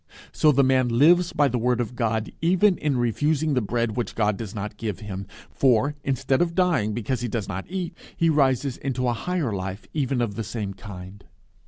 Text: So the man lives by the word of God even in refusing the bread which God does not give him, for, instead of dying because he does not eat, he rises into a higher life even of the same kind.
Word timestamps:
So 0.31 0.51
the 0.51 0.63
man 0.63 0.89
lives 0.89 1.31
by 1.31 1.47
the 1.47 1.59
word 1.59 1.79
of 1.79 1.95
God 1.95 2.31
even 2.41 2.75
in 2.79 2.97
refusing 2.97 3.53
the 3.53 3.61
bread 3.61 3.95
which 3.95 4.15
God 4.15 4.35
does 4.35 4.55
not 4.55 4.75
give 4.77 4.97
him, 4.99 5.27
for, 5.51 5.93
instead 6.03 6.41
of 6.41 6.55
dying 6.55 6.95
because 6.95 7.21
he 7.21 7.27
does 7.27 7.47
not 7.47 7.69
eat, 7.69 7.95
he 8.17 8.27
rises 8.27 8.77
into 8.77 9.07
a 9.07 9.13
higher 9.13 9.53
life 9.53 9.85
even 9.93 10.19
of 10.19 10.33
the 10.33 10.43
same 10.43 10.73
kind. 10.73 11.23